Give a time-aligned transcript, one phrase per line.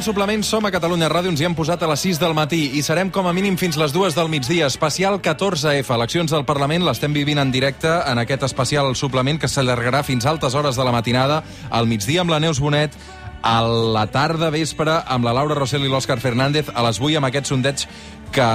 [0.00, 2.60] Al suplement, som a Catalunya Ràdio, ens hi hem posat a les 6 del matí
[2.78, 4.70] i serem com a mínim fins les 2 del migdia.
[4.72, 10.00] Especial 14F, eleccions del Parlament, l'estem vivint en directe en aquest especial suplement que s'allargarà
[10.00, 12.96] fins a altes hores de la matinada, al migdia amb la Neus Bonet,
[13.42, 17.28] a la tarda vespre amb la Laura Rossell i l'Òscar Fernández, a les 8 amb
[17.30, 17.86] aquest sondeig
[18.30, 18.46] que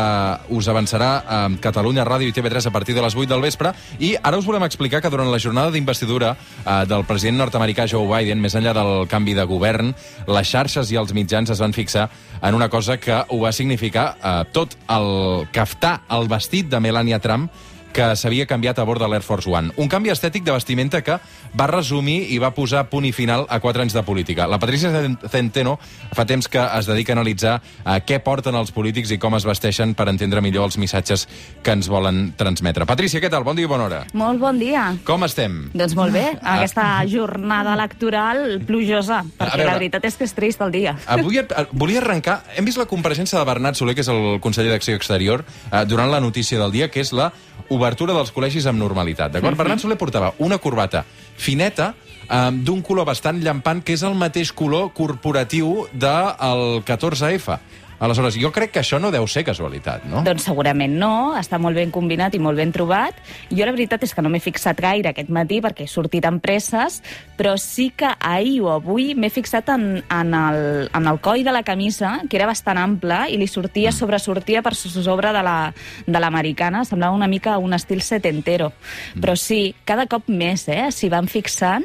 [0.56, 3.74] us avançarà a Catalunya Ràdio i TV3 a partir de les 8 del vespre.
[4.00, 8.08] I ara us volem explicar que durant la jornada d'investidura eh, del president nord-americà Joe
[8.08, 9.94] Biden, més enllà del canvi de govern,
[10.28, 12.08] les xarxes i els mitjans es van fixar
[12.42, 17.20] en una cosa que ho va significar eh, tot el caftà, el vestit de Melania
[17.20, 17.52] Trump,
[17.96, 19.72] que s'havia canviat a bord de l'Air Force One.
[19.80, 21.16] Un canvi estètic de vestimenta que
[21.56, 24.48] va resumir i va posar punt i final a quatre anys de política.
[24.52, 24.92] La Patricia
[25.32, 25.78] Centeno
[26.12, 29.46] fa temps que es dedica a analitzar eh, què porten els polítics i com es
[29.48, 31.24] vesteixen per entendre millor els missatges
[31.64, 32.86] que ens volen transmetre.
[32.86, 33.48] Patricia, què tal?
[33.48, 34.02] Bon dia i bona hora.
[34.14, 34.90] Molt bon dia.
[35.08, 35.70] Com estem?
[35.74, 39.72] Doncs molt bé, aquesta jornada electoral plujosa, perquè veure.
[39.72, 40.98] la veritat és que és trist el dia.
[41.08, 42.42] Avui et- volia arrencar...
[42.58, 46.12] Hem vist la compareixença de Bernat Soler, que és el conseller d'Acció Exterior, eh, durant
[46.12, 47.32] la notícia del dia, que és la
[47.86, 49.36] obertura dels col·legis amb normalitat.
[49.36, 49.58] D'acord?
[49.58, 51.04] Bernat Soler portava una corbata
[51.38, 51.94] fineta,
[52.26, 57.60] eh, d'un color bastant llampant, que és el mateix color corporatiu del 14F.
[58.00, 60.22] Aleshores, jo crec que això no deu ser casualitat, no?
[60.26, 63.16] Doncs segurament no, està molt ben combinat i molt ben trobat.
[63.50, 66.42] Jo la veritat és que no m'he fixat gaire aquest matí perquè he sortit amb
[66.44, 67.02] presses,
[67.38, 71.54] però sí que ahir o avui m'he fixat en, en, el, en el coll de
[71.56, 75.74] la camisa, que era bastant ample, i li sortia, sobresortia per sobre de la-
[76.06, 76.80] de l'americana.
[76.84, 78.74] La, Semblava una mica un estil setentero.
[79.22, 81.84] Però sí, cada cop més eh, s'hi van fixant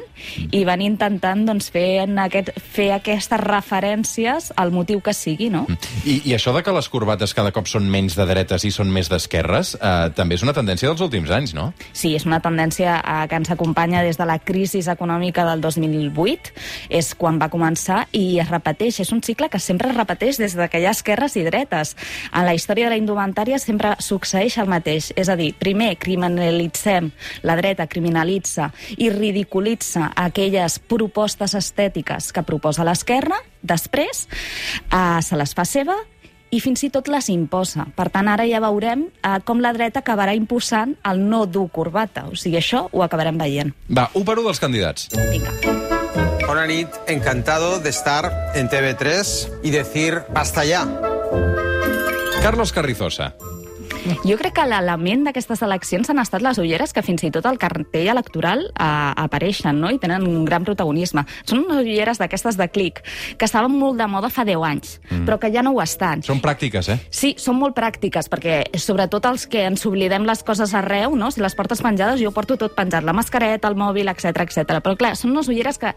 [0.51, 5.65] i van intentant doncs, fer, en aquest, fer aquestes referències al motiu que sigui, no?
[6.01, 8.89] I, I això de que les corbates cada cop són menys de dretes i són
[8.89, 11.67] més d'esquerres, eh, també és una tendència dels últims anys, no?
[11.93, 16.55] Sí, és una tendència eh, que ens acompanya des de la crisi econòmica del 2008,
[16.89, 18.97] és quan va començar i es repeteix.
[19.05, 21.93] És un cicle que sempre es repeteix des de que hi ha esquerres i dretes.
[22.33, 25.13] En la història de la indumentària sempre succeeix el mateix.
[25.13, 27.13] És a dir, primer criminalitzem,
[27.45, 34.25] la dreta criminalitza i ridiculitza aquelles propostes estètiques que proposa l'esquerra, després
[34.91, 35.97] eh, se les fa seva
[36.51, 37.87] i fins i tot les imposa.
[37.95, 42.27] Per tant, ara ja veurem eh, com la dreta acabarà imposant el no dur corbata.
[42.27, 43.71] O sigui, això ho acabarem veient.
[43.87, 45.07] Va, un per un dels candidats.
[45.31, 45.55] Vinga.
[46.45, 50.83] Bona nit, encantado de estar en TV3 y decir basta ya.
[52.41, 53.35] Carlos Carrizosa.
[54.25, 57.59] Jo crec que l'element d'aquestes eleccions han estat les ulleres que fins i tot al
[57.61, 58.85] cartell electoral eh,
[59.21, 59.91] apareixen no?
[59.93, 61.23] i tenen un gran protagonisme.
[61.45, 63.03] Són unes ulleres d'aquestes de clic,
[63.37, 65.25] que estaven molt de moda fa 10 anys, mm.
[65.27, 66.23] però que ja no ho estan.
[66.25, 66.97] Són pràctiques, eh?
[67.13, 71.29] Sí, són molt pràctiques, perquè sobretot els que ens oblidem les coses arreu, no?
[71.29, 74.81] si les portes penjades, jo porto tot penjat, la mascareta, el mòbil, etc etc.
[74.81, 75.93] Però clar, són unes ulleres que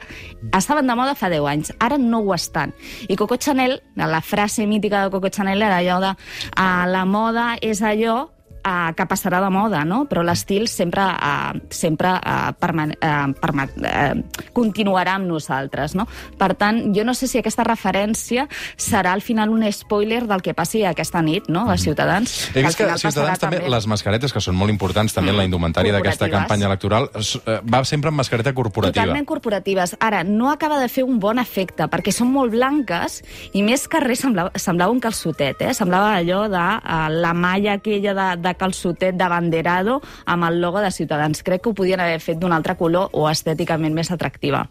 [0.53, 2.77] estaven de moda fa 10 anys, ara no ho estan.
[3.09, 7.55] I Coco Chanel, la frase mítica de Coco Chanel era allò de uh, la moda
[7.65, 8.29] és allò 말이 요.
[8.65, 10.05] Uh, que passarà de moda, no?
[10.11, 15.95] però l'estil sempre, uh, sempre uh, perma uh, perma uh, continuarà amb nosaltres.
[15.95, 16.07] No?
[16.39, 20.55] Per tant, jo no sé si aquesta referència serà al final un spoiler del que
[20.55, 21.69] passi aquesta nit no?
[21.71, 22.51] a Ciutadans.
[22.55, 25.39] He vist que final Ciutadans passarà també, les mascaretes, que són molt importants també en
[25.39, 25.53] la Mm.
[25.53, 29.03] indumentària d'aquesta campanya electoral, eh, va sempre amb mascareta corporativa.
[29.05, 29.97] Totalment corporatives.
[30.01, 33.23] Ara, no acaba de fer un bon efecte, perquè són molt blanques
[33.53, 35.75] i més que res semblava, semblava un calçotet, eh?
[35.75, 40.81] Semblava allò de uh, la malla aquella de, de calçotet de banderado amb el logo
[40.81, 41.43] de Ciutadans.
[41.43, 44.67] Crec que ho podien haver fet d'un altre color o estèticament més atractiva.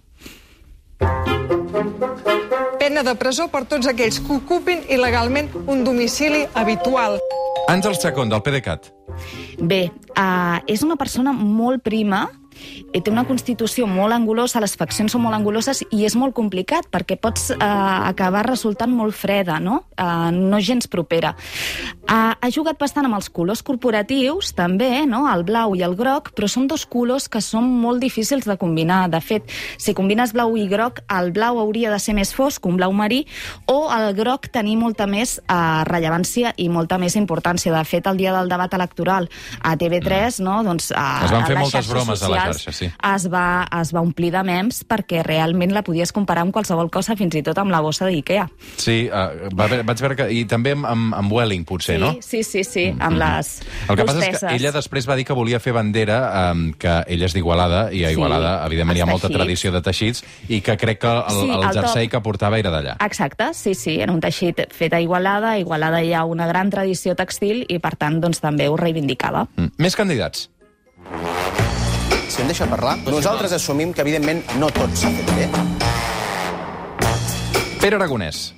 [2.79, 7.19] Pena de presó per tots aquells que ocupin il·legalment un domicili habitual.
[7.71, 8.89] Àngels Chacón, del PDeCAT.
[9.63, 9.85] Bé,
[10.17, 12.25] uh, és una persona molt prima,
[12.93, 17.17] té una constitució molt angulosa, les faccions són molt anguloses i és molt complicat perquè
[17.19, 19.83] pots eh, acabar resultant molt freda, no?
[19.97, 21.33] Eh, no gens propera.
[22.03, 25.23] Eh, ha jugat bastant amb els colors corporatius, també, no?
[25.31, 29.05] el blau i el groc, però són dos colors que són molt difícils de combinar.
[29.13, 32.77] De fet, si combines blau i groc, el blau hauria de ser més fosc, un
[32.79, 33.23] blau marí,
[33.71, 37.73] o el groc tenir molta més eh, rellevància i molta més importància.
[37.73, 39.29] De fet, el dia del debat electoral
[39.61, 40.61] a TV3, no?
[40.67, 42.89] doncs, eh, Es van fer moltes bromes a la socials xarxa, sí.
[43.15, 43.45] Es va,
[43.81, 47.43] es va omplir de mems perquè realment la podies comparar amb qualsevol cosa, fins i
[47.43, 48.47] tot amb la bossa d'Ikea.
[48.77, 50.27] Sí, uh, va, vaig veure que...
[50.33, 52.13] I també amb, amb, amb Welling, potser, no?
[52.21, 55.33] Sí, sí, sí, amb les El que passa és que ella després va dir que
[55.37, 56.19] volia fer bandera,
[56.51, 59.39] um, que ella és d'Igualada, i a Sí, Igualada, evidentment, hi ha molta teixits.
[59.39, 62.11] tradició de teixits, i que crec que el, Sí, el el jersei top.
[62.11, 62.97] que portava era d'allà.
[63.05, 65.51] Exacte, sí, sí, era un teixit fet a Igualada.
[65.53, 69.47] A Igualada hi ha una gran tradició textil i, per tant, doncs, també ho reivindicava.
[69.55, 69.73] Mm.
[69.77, 70.49] Més candidats.
[72.33, 75.43] Si em deixa parlar, nosaltres assumim que, evidentment, no tot s'ha fet bé.
[77.77, 78.55] Pere Aragonès.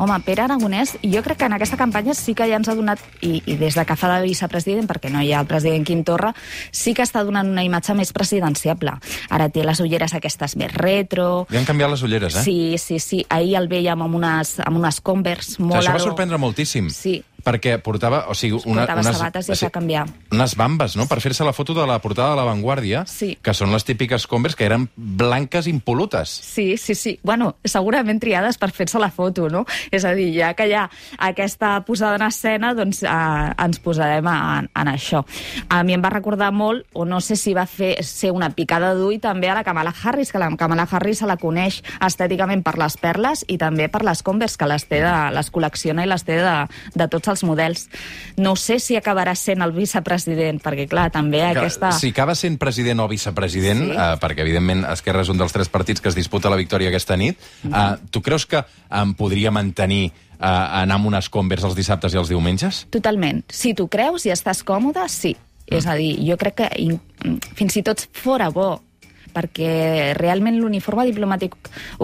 [0.00, 3.02] Home, Pere Aragonès, jo crec que en aquesta campanya sí que ja ens ha donat,
[3.20, 6.06] i, i des de que fa de vicepresident, perquè no hi ha el president Quim
[6.08, 6.32] Torra,
[6.72, 8.96] sí que està donant una imatge més presidenciable.
[9.28, 11.44] Ara té les ulleres aquestes més retro...
[11.52, 12.46] Li han canviat les ulleres, eh?
[12.48, 13.26] Sí, sí, sí.
[13.28, 16.88] Ahir el veiem amb unes, amb unes Converse molt Això va sorprendre moltíssim.
[16.88, 17.18] Sí.
[17.48, 20.04] Perquè portava, o sigui, una, Portava unes, sabates i es va canviar.
[20.36, 23.38] unes bambes, no?, per fer-se la foto de la portada de La Vanguardia, Sí.
[23.40, 26.28] que són les típiques Converse que eren blanques impolutes.
[26.28, 27.18] Sí, sí, sí.
[27.22, 29.64] Bueno, segurament triades per fer-se la foto, no?
[29.90, 34.26] És a dir, ja que hi ha aquesta posada en escena, doncs eh, ens posarem
[34.28, 35.24] en, en això.
[35.70, 38.92] A mi em va recordar molt, o no sé si va fer ser una picada
[38.94, 42.76] d'ull també a la Kamala Harris, que la Kamala Harris se la coneix estèticament per
[42.78, 46.24] les perles i també per les Converse, que les té de, les col·lecciona i les
[46.26, 46.56] té de,
[46.94, 47.88] de tots els models.
[48.36, 51.92] No sé si acabarà sent el vicepresident, perquè clar, també Que, aquesta...
[51.92, 53.90] Si acaba sent president o vicepresident, Sí.
[53.92, 57.16] eh, perquè evidentment Esquerra és un dels tres partits que es disputa la victòria aquesta
[57.16, 62.14] nit, eh, tu creus que em podria mantenir eh, anar amb unes Converse els dissabtes
[62.14, 62.86] i els diumenges?
[62.90, 63.42] Totalment.
[63.50, 65.36] Si tu creus i estàs còmode, sí.
[65.68, 66.94] És a dir, jo crec que in,
[67.54, 68.78] fins i tot fora bo,
[69.32, 71.54] perquè realment l'uniforme diplomàtic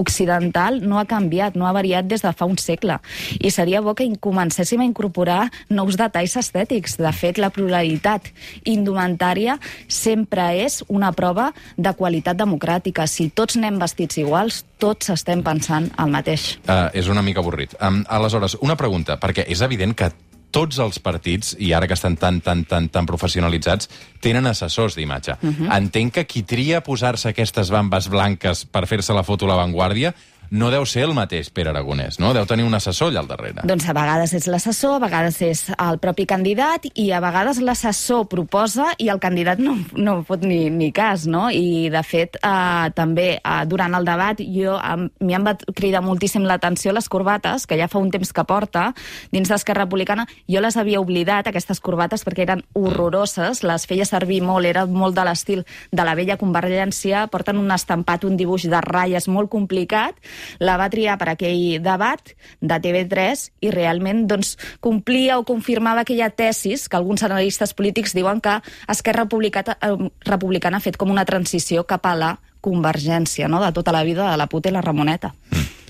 [0.00, 2.99] occidental no ha canviat, no ha variat des de fa un segle.
[3.41, 6.99] I seria bo que comencéssim a incorporar nous detalls estètics.
[7.00, 8.31] De fet, la pluralitat
[8.65, 13.09] indumentària sempre és una prova de qualitat democràtica.
[13.11, 16.55] Si tots anem vestits iguals, tots estem pensant el mateix.
[16.69, 17.75] Uh, és una mica avorrit.
[17.81, 20.12] Um, aleshores, una pregunta, perquè és evident que
[20.55, 23.91] tots els partits, i ara que estan tan, tan, tan, tan professionalitzats,
[24.23, 25.37] tenen assessors d'imatge.
[25.43, 25.77] Uh -huh.
[25.77, 30.15] Entenc que qui tria posar-se aquestes bambes blanques per fer-se la foto a la Vanguardia
[30.50, 32.32] no deu ser el mateix Pere Aragonès, no?
[32.37, 33.64] Deu tenir un assessor allà al darrere.
[33.67, 38.26] Doncs a vegades és l'assessor, a vegades és el propi candidat i a vegades l'assessor
[38.31, 41.49] proposa i el candidat no, no fot ni, ni cas, no?
[41.50, 46.05] I, de fet, eh, també eh, durant el debat jo, eh, m'hi han va cridar
[46.05, 48.90] moltíssim l'atenció les corbates, que ja fa un temps que porta
[49.32, 50.26] dins d'Esquerra Republicana.
[50.50, 55.17] Jo les havia oblidat, aquestes corbates, perquè eren horroroses, les feia servir molt, era molt
[55.17, 60.19] de l'estil de la vella Convergència, porten un estampat, un dibuix de ratlles molt complicat,
[60.59, 66.31] la va triar per aquell debat de TV3 i realment doncs, complia o confirmava aquella
[66.31, 71.25] tesis que alguns analistes polítics diuen que Esquerra Republicana, eh, Republicana ha fet com una
[71.25, 72.33] transició cap a la
[72.65, 73.61] convergència no?
[73.63, 75.35] de tota la vida de la puta i la Ramoneta.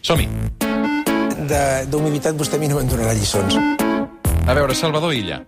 [0.03, 0.29] Som-hi.
[1.49, 3.57] De- d'humilitat vostè a mi no me'n donarà lliçons.
[4.45, 5.41] A veure, Salvador Illa.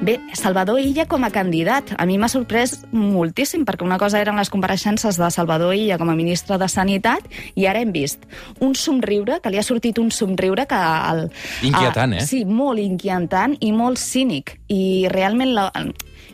[0.00, 1.90] Bé, Salvador Illa com a candidat.
[2.00, 6.08] A mi m'ha sorprès moltíssim, perquè una cosa eren les compareixences de Salvador Illa com
[6.08, 8.24] a ministre de Sanitat, i ara hem vist
[8.64, 10.78] un somriure, que li ha sortit un somriure que...
[11.10, 11.26] El,
[11.68, 12.24] Inquietant, eh?
[12.24, 14.56] Sí, molt inquietant i molt cínic.
[14.72, 15.68] I realment la,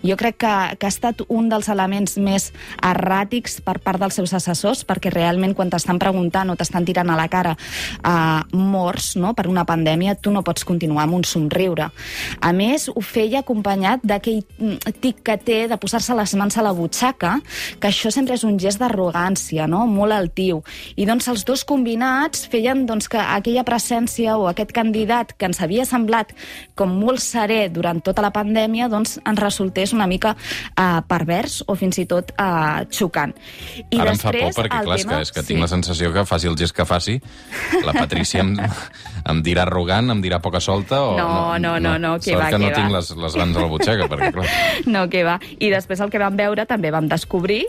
[0.05, 2.51] jo crec que, que ha estat un dels elements més
[2.85, 7.19] erràtics per part dels seus assessors, perquè realment quan t'estan preguntant o t'estan tirant a
[7.19, 11.89] la cara uh, morts no, per una pandèmia, tu no pots continuar amb un somriure.
[12.41, 16.65] A més, ho feia acompanyat d'aquell mm, tic que té de posar-se les mans a
[16.65, 17.37] la butxaca,
[17.81, 19.85] que això sempre és un gest d'arrogància, no?
[19.91, 20.63] molt altiu.
[20.97, 25.61] I doncs els dos combinats feien doncs, que aquella presència o aquest candidat que ens
[25.65, 26.33] havia semblat
[26.79, 31.75] com molt serè durant tota la pandèmia, doncs ens resultés una mica uh, pervers o
[31.79, 33.33] fins i tot uh, xocant.
[33.91, 35.49] I Ara em fa por després, perquè, clar, tema- que, és que sí.
[35.53, 37.17] tinc la sensació que faci el gest que faci,
[37.85, 38.55] la Patrícia em,
[39.33, 41.17] em dirà arrogant, em dirà poca solta o...
[41.19, 42.99] No, no, no, no, que Sort va, que no que tinc va.
[43.01, 44.47] les, les mans a la butxaca, perquè, clar...
[44.87, 45.39] No, que va.
[45.59, 47.63] I després el que vam veure també vam descobrir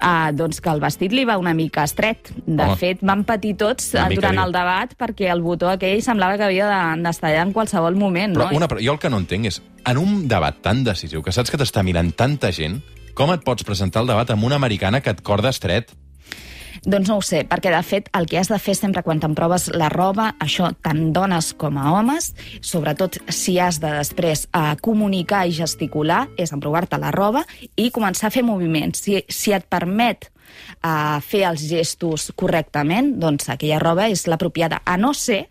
[0.00, 2.32] uh, doncs que el vestit li va una mica estret.
[2.46, 2.76] De Home.
[2.80, 6.48] fet, vam patir tots Una mica, durant el debat perquè el botó aquell semblava que
[6.48, 8.34] havia de- d'estallar en qualsevol moment.
[8.36, 8.56] Però no?
[8.62, 11.60] una, jo el que no entenc és, en un debat tan decisiu, que saps que
[11.60, 12.80] t'està mirant tanta gent,
[13.14, 15.92] com et pots presentar el debat amb una americana que et corda estret?
[16.84, 19.36] Doncs no ho sé, perquè de fet el que has de fer sempre quan te'n
[19.36, 24.74] proves la roba, això tant dones com a homes, sobretot si has de després eh,
[24.84, 27.44] comunicar i gesticular, és emprovar-te la roba
[27.76, 29.04] i començar a fer moviments.
[29.06, 34.98] Si, si et permet eh, fer els gestos correctament, doncs aquella roba és l'apropiada, a
[35.00, 35.46] no ser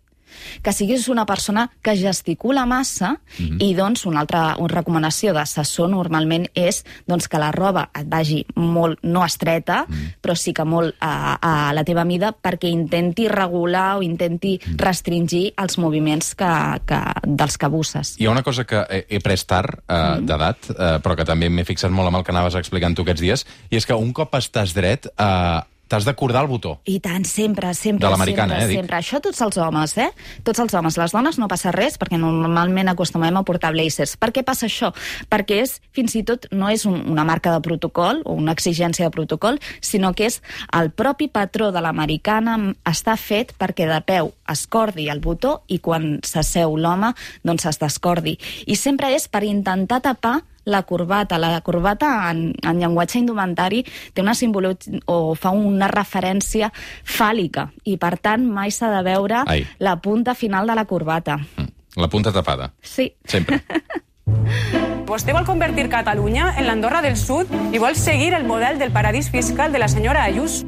[0.61, 3.63] que siguis una persona que gesticula massa mm -hmm.
[3.63, 8.45] i doncs una altra una recomanació d'assessor normalment és doncs, que la roba et vagi
[8.55, 10.13] molt, no estreta, mm -hmm.
[10.21, 15.53] però sí que molt a, a la teva mida perquè intenti regular o intenti restringir
[15.57, 18.15] els moviments que, que, dels que abuses.
[18.19, 20.25] Hi ha una cosa que he, he pres tard, eh, Mm-hmm.
[20.25, 23.21] d'edat, eh, però que també m'he fixat molt amb el que anaves explicant tu aquests
[23.21, 25.61] dies, i és que un cop estàs dret, eh,
[25.93, 26.79] t'has d'acordar el botó.
[26.89, 28.79] I tant, sempre, sempre, De l'americana, sempre, eh, dic.
[28.79, 28.97] sempre.
[28.97, 30.09] Això tots els homes, eh?
[30.43, 30.97] Tots els homes.
[30.97, 34.15] Les dones no passa res perquè normalment acostumem a portar blazers.
[34.17, 34.93] Per què passa això?
[35.29, 39.05] Perquè és, fins i tot, no és un, una marca de protocol o una exigència
[39.05, 40.41] de protocol, sinó que és
[40.73, 42.57] el propi patró de l'americana
[42.89, 47.79] està fet perquè de peu es cordi el botó i quan s'asseu l'home, doncs es
[47.79, 48.39] descordi.
[48.65, 51.37] I sempre és per intentar tapar la corbata.
[51.39, 56.71] La corbata, en, en llenguatge indumentari, té una simbologia o fa una referència
[57.03, 59.65] fàl·lica i, per tant, mai s'ha de veure Ai.
[59.79, 61.37] la punta final de la corbata.
[61.37, 61.69] Mm.
[62.01, 62.71] La punta tapada.
[62.81, 63.11] Sí.
[63.29, 63.59] Sempre.
[65.05, 69.29] Vostè vol convertir Catalunya en l'Andorra del Sud i vol seguir el model del paradís
[69.29, 70.65] fiscal de la senyora Ayuso.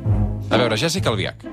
[0.51, 1.45] A veure, Jessica Albiach.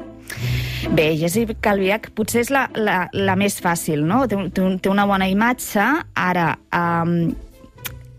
[0.93, 4.25] Bé, Jessica Albiach potser és la, la, la més fàcil, no?
[4.29, 5.85] Té, té, un- té una bona imatge.
[6.19, 7.31] Ara, um,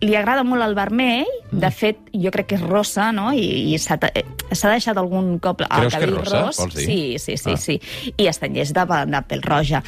[0.03, 3.31] li agrada molt el vermell, de fet, jo crec que és rosa, no?
[3.35, 3.75] I, i
[4.55, 6.61] s'ha deixat algun cop el Creus cabell rosa, ros.
[6.73, 7.57] Sí, sí, sí, Ah.
[7.57, 7.79] sí.
[8.17, 9.83] I es tenyeix de, de pèl roja.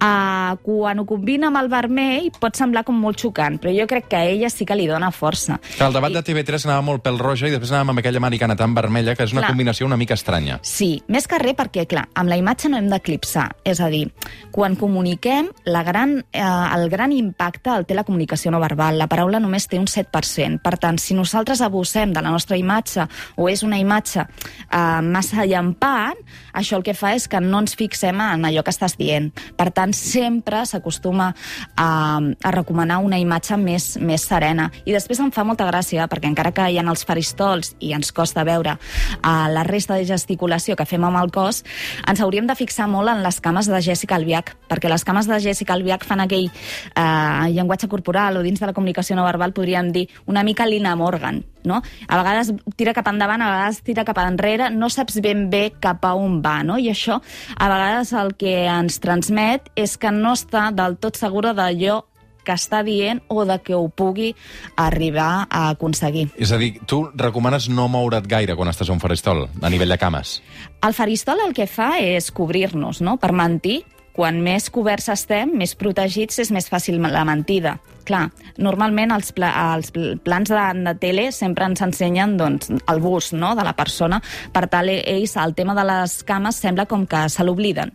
[0.00, 4.08] Uh, quan ho combina amb el vermell pot semblar com molt xocant, però jo crec
[4.08, 5.58] que a ella sí que li dona força.
[5.76, 8.56] Que el debat de TV3 anava molt pel roja i després anàvem amb aquella americana
[8.56, 9.52] tan vermella, que és una Clar.
[9.52, 10.58] combinació una mica estranya.
[10.62, 13.46] Sí, més que res perquè, clar, amb la imatge no hem d'eclipsar.
[13.64, 14.10] És a dir,
[14.50, 16.40] quan comuniquem, la gran, eh,
[16.74, 18.98] el gran impacte el té la comunicació no verbal.
[18.98, 20.58] La paraula només té un 7%.
[20.62, 25.46] Per tant, si nosaltres abusem de la nostra imatge o és una imatge eh, massa
[25.46, 26.18] llampant,
[26.52, 29.30] això el que fa és que no ens fixem en allò que estàs dient.
[29.56, 31.30] Per tant, sempre s'acostuma
[31.76, 31.88] a,
[32.20, 34.70] a recomanar una imatge més, més serena.
[34.84, 38.12] I després em fa molta gràcia, perquè encara que hi ha els faristols i ens
[38.16, 41.62] costa veure uh, la resta de gesticulació que fem amb el cos,
[42.08, 45.40] ens hauríem de fixar molt en les cames de Jessica Albiach, perquè les cames de
[45.42, 49.92] Jessica Albiach fan aquell uh, llenguatge corporal o dins de la comunicació no verbal podríem
[49.94, 51.80] dir una mica Lina Morgan, no?
[52.08, 56.04] A vegades tira cap endavant, a vegades tira cap enrere, no saps ben bé cap
[56.04, 56.78] a on va, no?
[56.78, 57.20] I això
[57.56, 62.02] a vegades el que ens transmet és que no està del tot segura d'allò
[62.44, 64.32] que està dient o de que ho pugui
[64.80, 66.28] arribar a aconseguir.
[66.40, 69.92] És a dir, tu recomanes no moure't gaire quan estàs a un faristol, a nivell
[69.92, 70.40] de cames.
[70.82, 73.82] El faristol el que fa és cobrir-nos, no?, per mentir.
[74.16, 77.78] Quan més coberts estem, més protegits, és més fàcil la mentida.
[78.10, 78.24] Clar,
[78.58, 83.36] normalment els, pla, els pl- plans de, de tele sempre ens ensenyen doncs, el bust
[83.38, 84.18] no?, de la persona.
[84.50, 87.92] Per tant, ells, el tema de les cames sembla com que se l'obliden.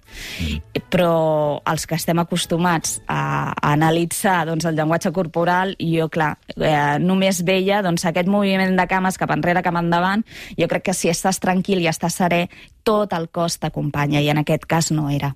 [0.94, 6.96] Però els que estem acostumats a, a analitzar doncs, el llenguatge corporal, jo, clar, eh,
[7.04, 10.24] només veia doncs, aquest moviment de cames cap enrere, cap endavant,
[10.56, 12.46] jo crec que si estàs tranquil i estàs serè,
[12.88, 15.34] tot el cos t'acompanya, i en aquest cas no era.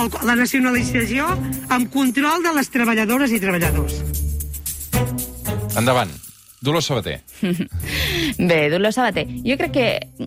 [0.00, 1.28] El, la nacionalització
[1.68, 4.00] amb control de les treballadores i treballadors.
[5.78, 6.12] Endavant.
[6.60, 7.22] Dolors Sabater.
[8.50, 9.84] Bé, Dolors Sabater, jo crec que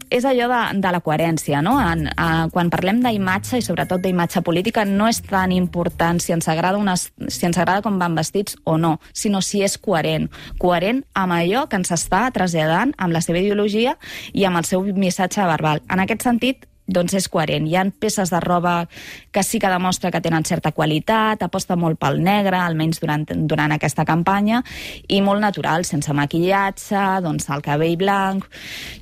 [0.09, 1.75] és allò de, de la coherència, no?
[1.77, 6.49] En, a, quan parlem d'imatge, i sobretot d'imatge política, no és tan important si ens,
[6.49, 10.25] agrada unes, si ens agrada com van vestits o no, sinó si és coherent.
[10.57, 13.99] Coherent amb allò que ens està traslladant amb la seva ideologia
[14.33, 15.85] i amb el seu missatge verbal.
[15.85, 17.67] En aquest sentit, doncs és coherent.
[17.67, 18.87] Hi ha peces de roba
[19.31, 23.71] que sí que demostra que tenen certa qualitat, aposta molt pel negre, almenys durant, durant
[23.71, 24.63] aquesta campanya,
[25.07, 28.49] i molt natural, sense maquillatge, doncs el cabell blanc...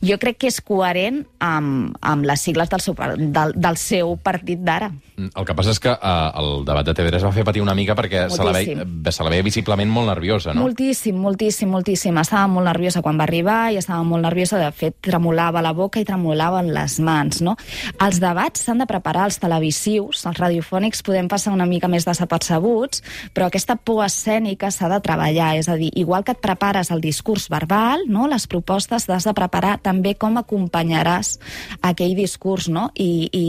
[0.02, 4.62] Jo crec que és coherent amb, amb les sigles del seu, del, del seu partit
[4.66, 4.90] d'ara.
[5.22, 7.94] El que passa és que uh, el debat de TV3 va fer patir una mica
[7.98, 10.66] perquè se la, veia, se la veia visiblement molt nerviosa, no?
[10.66, 12.18] Moltíssim, moltíssim, moltíssim.
[12.22, 16.02] Estava molt nerviosa quan va arribar i estava molt nerviosa, de fet, tremolava la boca
[16.02, 17.56] i tremolaven les mans, no?
[18.02, 23.04] Els debats s'han de preparar, els televisius, els radiofònics podem passar una mica més desapercebuts,
[23.36, 27.02] però aquesta por escènica s'ha de treballar, és a dir, igual que et prepares el
[27.02, 28.28] discurs verbal, no?
[28.32, 31.38] les propostes t'has de preparar també com acompanyaràs
[31.86, 32.90] aquell discurs, no?
[32.96, 33.46] I, i,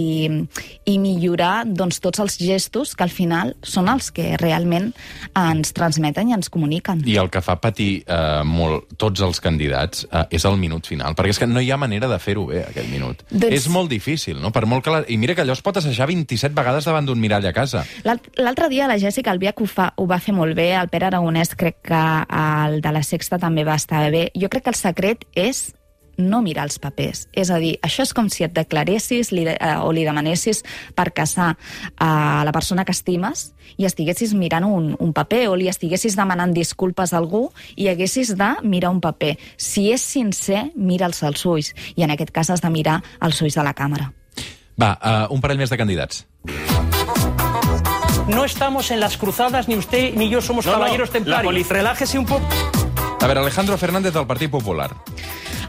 [0.88, 4.91] i millorar doncs, tots els gestos que al final són els que realment
[5.38, 7.02] ens transmeten i ens comuniquen.
[7.09, 11.17] I el que fa patir eh, molt tots els candidats eh, és el minut final,
[11.19, 13.25] perquè és que no hi ha manera de fer-ho bé, aquell minut.
[13.31, 14.50] Doncs- És molt difícil, no?
[14.52, 15.02] Per molt que la...
[15.09, 17.85] I mira que allò es pot assajar 27 vegades davant d'un mirall a casa.
[18.04, 21.07] L'alt- L'altre dia la Jessica Albiach ho, fa, ho va fer molt bé, el Pere
[21.11, 24.31] Aragonès crec que el de la Sexta també va estar bé.
[24.38, 25.73] Jo crec que el secret és
[26.16, 27.28] no mirar els papers.
[27.33, 30.62] És a dir, això és com si et declaressis li, de- eh, o li demanessis
[30.95, 31.57] per casar
[31.99, 36.52] a la persona que estimes i estiguessis mirant un, un paper o li estiguessis demanant
[36.52, 39.38] disculpes a algú i haguessis de mirar un paper.
[39.57, 41.75] Si és sincer, mira'ls als ulls.
[41.97, 44.12] I en aquest cas has de mirar els ulls de la càmera.
[44.81, 46.26] Va, uh, un parell més de candidats.
[48.28, 51.52] No estamos en las cruzadas, ni usted ni yo somos No, no, caballeros la templarios.
[51.52, 52.47] poli- Relájese un poco.
[53.21, 54.90] A veure, Alejandro Fernández del Partit Popular.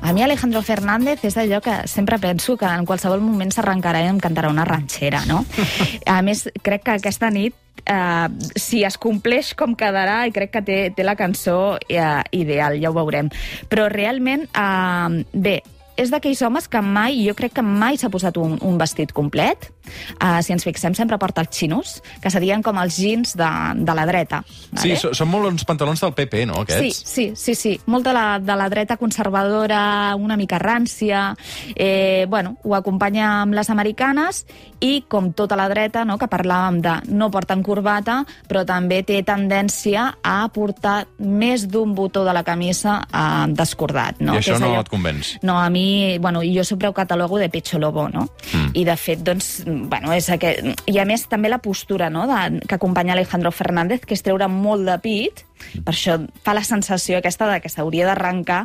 [0.03, 4.09] A mi Alejandro Fernández és allò que sempre penso que en qualsevol moment s'arrencarà i
[4.11, 5.45] em cantarà una ranxera, no?
[6.11, 10.61] A més, crec que aquesta nit Uh, si es compleix com quedarà i crec que
[10.63, 13.27] té, té la cançó uh, ideal, ja ho veurem.
[13.67, 15.57] Però realment, uh, bé,
[15.97, 19.69] és d'aquells homes que mai, jo crec que mai s'ha posat un, un vestit complet.
[20.15, 23.49] Uh, si ens fixem, sempre porta els xinos, que serien com els jeans de,
[23.83, 24.39] de la dreta.
[24.79, 27.01] Sí, so, són molt uns pantalons del PP, no, aquests?
[27.03, 27.73] Sí, sí, sí, sí.
[27.91, 31.35] Molt de la, de la dreta conservadora, una mica rància.
[31.75, 34.45] Eh, bueno, ho acompanya amb les americanes
[34.79, 39.19] i, com tota la dreta, no, que parlàvem de no porten corbata, però també té
[39.27, 44.23] tendència a portar més d'un botó de la camisa eh, descordat.
[44.23, 44.37] No?
[44.39, 45.35] I això no allò- et convenç?
[45.43, 45.82] no, a mi,
[46.19, 48.27] bueno, jo sempre ho catalogo de pecho lobo, no?
[48.53, 48.71] Mm.
[48.73, 50.65] I de fet, doncs, bueno, és aquest...
[50.89, 54.49] I a més també la postura, no?, de, que acompanya Alejandro Fernández, que és treure
[54.51, 55.43] molt de pit,
[55.85, 58.63] per això fa la sensació aquesta de que s'hauria d'arrencar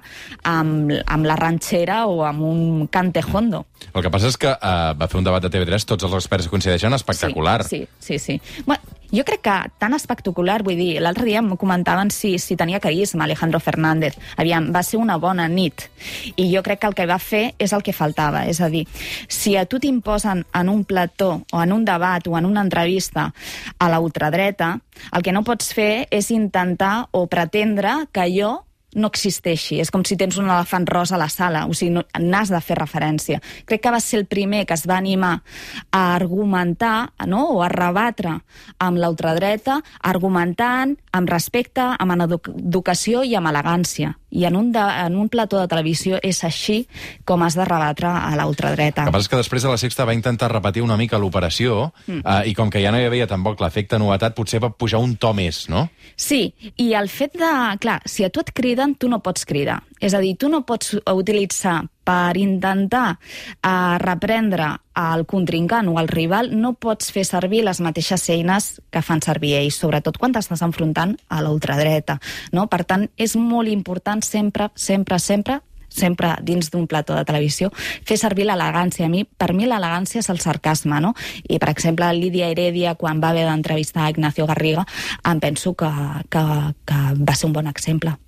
[0.48, 3.64] amb, amb la ranxera o amb un cante hondo.
[3.92, 6.50] El que passa és que uh, va fer un debat de TV3, tots els experts
[6.50, 7.62] coincideixen, espectacular.
[7.68, 8.38] Sí, sí, sí.
[8.40, 8.62] sí.
[8.66, 12.80] Bueno, jo crec que tan espectacular, vull dir, l'altre dia em comentaven si, si tenia
[12.80, 14.18] carisma Alejandro Fernández.
[14.36, 15.88] Aviam, va ser una bona nit.
[16.36, 18.44] I jo crec que el que va fer és el que faltava.
[18.46, 18.84] És a dir,
[19.28, 23.32] si a tu t'imposen en un plató o en un debat o en una entrevista
[23.78, 24.78] a la ultradreta,
[25.12, 29.78] el que no pots fer és intentar o pretendre que allò no existeixi.
[29.82, 32.60] És com si tens un elefant rosa a la sala, o sigui, no, n'has de
[32.64, 33.40] fer referència.
[33.68, 35.34] Crec que va ser el primer que es va animar
[35.90, 37.44] a argumentar no?
[37.52, 38.38] o a rebatre
[38.78, 44.14] amb l'ultradreta, argumentant amb respecte, amb edu educació i amb elegància.
[44.30, 46.82] I en un, de, en un plató de televisió és així
[47.28, 49.06] com has de rebatre a l'ultradreta.
[49.06, 51.90] El que passa és que després de la Sexta va intentar repetir una mica l'operació
[52.06, 52.20] mm.
[52.20, 55.16] uh, i com que ja no hi havia tampoc l'efecte novetat, potser va pujar un
[55.16, 55.88] to més, no?
[56.16, 57.52] Sí, i el fet de...
[57.80, 59.80] Clar, si a tu et criden, tu no pots cridar.
[60.00, 66.08] És a dir, tu no pots utilitzar per intentar uh, reprendre el contrincant o el
[66.08, 70.64] rival, no pots fer servir les mateixes eines que fan servir ells, sobretot quan t'estàs
[70.64, 72.18] enfrontant a l'ultradreta.
[72.56, 72.66] No?
[72.72, 77.70] Per tant, és molt important sempre, sempre, sempre sempre dins d'un plató de televisió,
[78.06, 79.06] fer servir l'elegància.
[79.08, 81.14] A mi, per mi l'elegància és el sarcasme, no?
[81.48, 84.86] I, per exemple, Lídia Heredia, quan va haver d'entrevistar Ignacio Garriga,
[85.24, 85.90] em penso que,
[86.28, 86.46] que,
[86.84, 88.18] que va ser un bon exemple.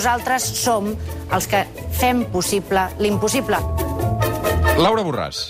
[0.00, 0.86] Nosaltres som
[1.28, 1.58] els que
[1.92, 3.58] fem possible l'impossible.
[4.80, 5.40] Laura Borràs.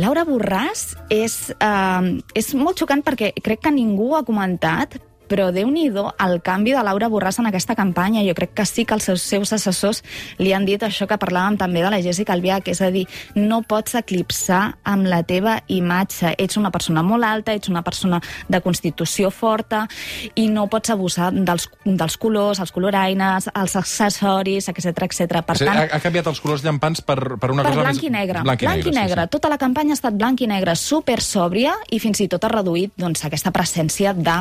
[0.00, 4.96] Laura Borràs és, eh, és molt xocant perquè crec que ningú ha comentat
[5.30, 8.24] però déu nhi el canvi de Laura Borràs en aquesta campanya.
[8.26, 10.02] Jo crec que sí que els seus, seus assessors
[10.38, 13.62] li han dit això que parlàvem també de la Jessica Albiach, és a dir, no
[13.62, 16.34] pots eclipsar amb la teva imatge.
[16.38, 19.86] Ets una persona molt alta, ets una persona de constitució forta
[20.34, 25.40] i no pots abusar dels, dels colors, els coloraines, els accessoris, etc etc.
[25.46, 27.86] Per o sigui, tant, ha, ha canviat els colors llampants per, per una per cosa
[27.86, 28.06] blanc més...
[28.08, 28.44] i negre.
[28.46, 29.24] Blanc i negre, i negre.
[29.24, 29.34] Sí, sí.
[29.38, 32.52] Tota la campanya ha estat blanc i negre, super sòbria i fins i tot ha
[32.52, 34.38] reduït doncs, aquesta presència de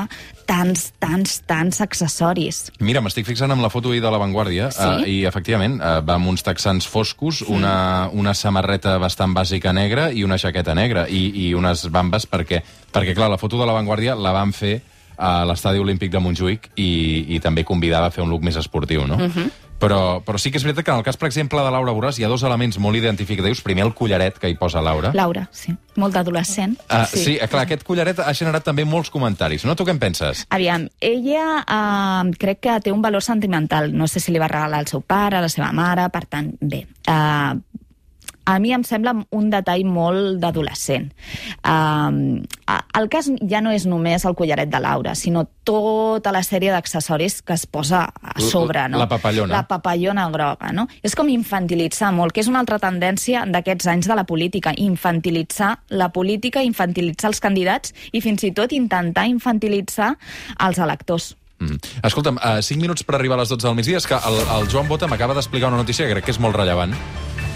[0.49, 2.61] tants, tants, tants accessoris.
[2.83, 4.85] Mira, m'estic fixant amb la foto ahir de La Vanguardia Sí?
[4.85, 10.09] uh, i, efectivament, uh, va amb uns texans foscos, una, una samarreta bastant bàsica negra
[10.11, 12.61] i una jaqueta negra i, i unes bambes perquè,
[12.93, 14.79] perquè, clar, la foto de La Vanguardia la van fer
[15.19, 16.91] a l'estadi olímpic de Montjuïc i,
[17.35, 19.17] i també convidava a fer un look més esportiu, no?
[19.19, 19.49] Mhm.
[19.79, 22.19] Però, però sí que és veritat que en el cas, per exemple, de Laura Borràs
[22.19, 23.61] hi ha dos elements molt identificatius.
[23.63, 25.13] Primer, el collaret que hi posa Laura.
[25.15, 25.73] Laura, sí.
[25.99, 26.75] Molt d'adolescent.
[26.85, 27.23] Uh, sí.
[27.23, 29.65] sí, clar, aquest collaret ha generat també molts comentaris.
[29.67, 29.75] No?
[29.79, 30.45] Tu què en penses?
[30.55, 33.93] Aviam, ella eh, crec que té un valor sentimental.
[33.95, 36.53] No sé si li va regalar al seu pare, a la seva mare, per tant,
[36.59, 36.83] bé.
[37.07, 37.85] Eh,
[38.49, 41.09] a mi em sembla un detall molt d'adolescent.
[41.61, 42.41] Um,
[42.97, 47.43] el cas ja no és només el collaret de Laura, sinó tota la sèrie d'accessoris
[47.45, 48.97] que es posa a sobre, no?
[49.03, 49.53] La papallona.
[49.53, 50.87] La papallona groga, no?
[51.05, 55.75] És com infantilitzar molt, que és una altra tendència d'aquests anys de la política, infantilitzar
[55.93, 60.15] la política, infantilitzar els candidats i fins i tot intentar infantilitzar
[60.65, 61.35] els electors.
[61.59, 61.77] Mm.
[62.07, 63.99] Escolta'm, uh, 5 minuts per arribar a les 12 del migdia.
[63.99, 66.55] És que el, el Joan Bota m'acaba d'explicar una notícia que crec que és molt
[66.57, 66.95] rellevant.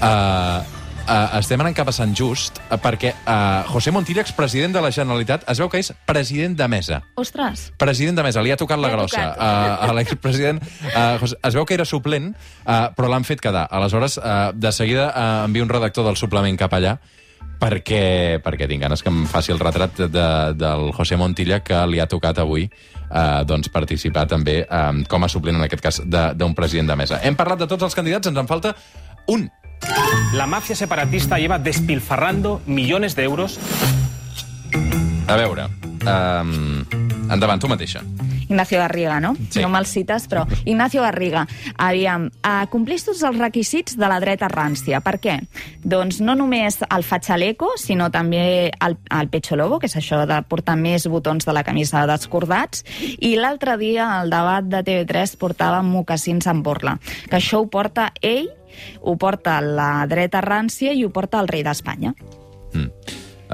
[0.03, 4.81] Uh, uh, estem anant cap a Sant Just uh, perquè uh, José Montilla, expresident de
[4.83, 7.01] la Generalitat, es veu que és president de mesa.
[7.19, 7.71] Ostres!
[7.79, 9.23] President de mesa, li ha tocat la grossa.
[9.33, 12.31] Uh, a l'expresident uh, José- es veu que era suplent,
[12.65, 13.67] uh, però l'han fet quedar.
[13.71, 16.97] Aleshores, uh, de seguida uh, envio un redactor del suplement cap allà
[17.63, 20.25] perquè, perquè tinc ganes que em faci el retrat de,
[20.59, 25.29] del José Montilla que li ha tocat avui eh, doncs participar també eh, com a
[25.31, 27.21] suplent, en aquest cas, de- d'un president de mesa.
[27.23, 28.73] Hem parlat de tots els candidats, ens en falta
[29.31, 29.45] un.
[30.33, 33.59] La mafia separatista lleva despilfarrando millones de euros.
[35.27, 35.69] A veure,
[36.03, 36.83] um,
[37.31, 38.01] endavant, tu mateixa.
[38.53, 39.35] Ignacio Garriga, no?
[39.49, 39.61] Sí.
[39.61, 41.45] No me'l cites, però Ignacio Garriga,
[41.77, 44.99] aviam, uh, complís tots els requisits de la dreta rància.
[45.03, 45.37] Per què?
[45.83, 50.41] Doncs no només el fatxaleco, sinó també el, el pecho lobo, que és això de
[50.49, 52.85] portar més botons de la camisa descordats,
[53.19, 56.99] i l'altre dia al debat de TV3 portava mocassins amb borla,
[57.29, 58.51] que això ho porta ell,
[59.01, 62.13] ho porta la dreta rància i ho porta el rei d'Espanya.
[62.73, 62.89] Mm.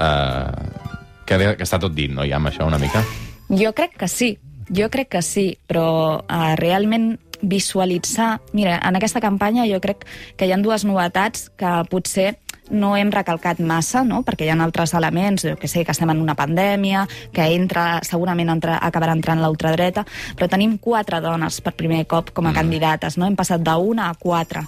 [0.00, 0.90] Uh,
[1.26, 3.02] que, que està tot dit, no, ja, amb això, una mica?
[3.50, 4.34] Jo crec que sí,
[4.70, 8.40] jo crec que sí, però uh, realment visualitzar...
[8.52, 10.04] Mira, en aquesta campanya jo crec
[10.36, 12.34] que hi ha dues novetats que potser
[12.70, 14.22] no hem recalcat massa, no?
[14.26, 18.00] perquè hi ha altres elements, jo que sé, que estem en una pandèmia, que entra,
[18.06, 20.04] segurament entra, acabarà entrant l'ultradreta,
[20.36, 22.60] però tenim quatre dones per primer cop com a mm.
[22.60, 23.26] candidates, no?
[23.26, 24.64] hem passat d'una a quatre.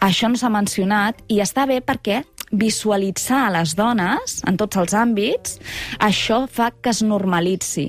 [0.00, 2.22] Això no s'ha mencionat i està bé perquè
[2.52, 5.58] visualitzar les dones en tots els àmbits,
[5.98, 7.88] això fa que es normalitzi.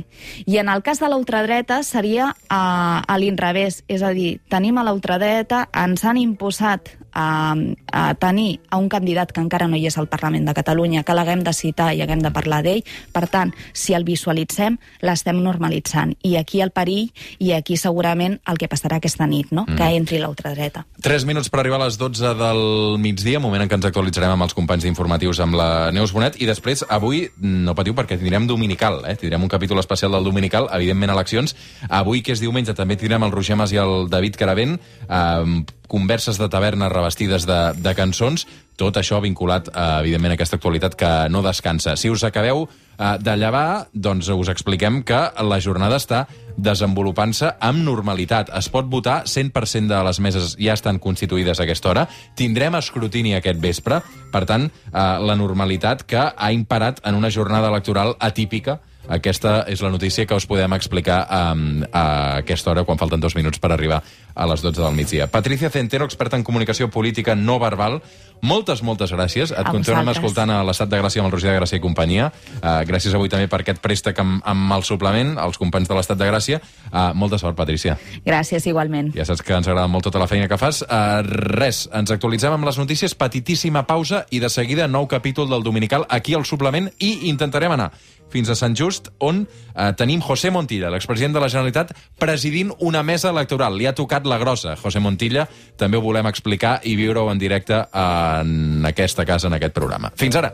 [0.49, 4.85] I en el cas de l'ultradreta seria a, a l'inrevés, és a dir, tenim a
[4.87, 7.55] l'ultradreta, ens han imposat a,
[7.91, 11.15] a tenir a un candidat que encara no hi és al Parlament de Catalunya, que
[11.17, 12.83] l'haguem de citar i haguem de parlar d'ell.
[13.13, 16.13] Per tant, si el visualitzem, l'estem normalitzant.
[16.21, 17.09] I aquí el perill,
[17.41, 19.65] i aquí segurament el que passarà aquesta nit, no?
[19.67, 19.77] Mm.
[19.77, 20.85] que entri l'ultradreta.
[21.03, 22.61] 3 minuts per arribar a les 12 del
[23.01, 26.49] migdia, moment en què ens actualitzarem amb els companys d'informatius amb la Neus Bonet, i
[26.49, 29.17] després, avui, no patiu perquè tindrem Dominical, eh?
[29.17, 31.55] tindrem un capítol especial del Dominical, evidentment eleccions.
[31.89, 34.77] Avui, que és diumenge, també tindrem el Roger Mas i el David Caravent,
[35.07, 38.45] eh, converses de taverna revestides de, de cançons,
[38.77, 41.95] tot això vinculat, eh, evidentment, a aquesta actualitat que no descansa.
[41.97, 46.25] Si us acabeu eh, de llevar, doncs us expliquem que la jornada està
[46.57, 48.51] desenvolupant-se amb normalitat.
[48.57, 52.07] Es pot votar, 100% de les meses ja estan constituïdes a aquesta hora.
[52.35, 54.01] Tindrem escrutini aquest vespre,
[54.33, 59.81] per tant, eh, la normalitat que ha imparat en una jornada electoral atípica aquesta és
[59.81, 62.05] la notícia que us podem explicar um, a
[62.43, 64.01] aquesta hora, quan falten dos minuts per arribar
[64.37, 65.27] a les 12 del migdia.
[65.31, 68.01] Patricia Centeno, experta en comunicació política no verbal,
[68.41, 69.51] moltes, moltes gràcies.
[69.51, 70.17] Et A continuem vosaltres.
[70.17, 72.31] escoltant a l'Estat de Gràcia amb el Roger de Gràcia i companyia.
[72.61, 76.17] Uh, gràcies avui també per aquest préstec amb, amb el suplement, als companys de l'Estat
[76.17, 76.61] de Gràcia.
[76.91, 77.97] Uh, molta sort, Patricia.
[78.25, 79.13] Gràcies, igualment.
[79.15, 80.83] Ja saps que ens agrada molt tota la feina que fas.
[80.83, 81.23] Uh,
[81.57, 86.05] res, ens actualitzem amb les notícies, petitíssima pausa i de seguida nou capítol del Dominical
[86.09, 87.91] aquí al suplement i intentarem anar
[88.33, 93.03] fins a Sant Just, on eh, tenim José Montilla, l'expresident de la Generalitat, presidint una
[93.03, 93.77] mesa electoral.
[93.77, 95.47] Li ha tocat la grossa, José Montilla.
[95.77, 100.11] També ho volem explicar i viure-ho en directe en aquesta casa, en aquest programa.
[100.15, 100.53] Fins ara.